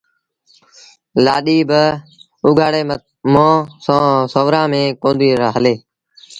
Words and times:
لآڏي 1.23 1.57
بآ 1.69 1.81
اُگھآڙي 2.47 2.81
مݩهݩ 3.33 3.67
سُورآݩ 4.31 4.69
ميݩ 4.71 4.95
ڪونديٚ 5.01 5.51
هلي 5.55 5.75